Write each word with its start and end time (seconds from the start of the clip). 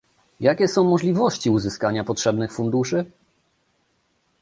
Jakie 0.39 0.67
są 0.67 0.83
możliwości 0.83 1.49
uzyskania 1.49 2.03
potrzebnych 2.03 2.53
funduszy? 2.53 3.05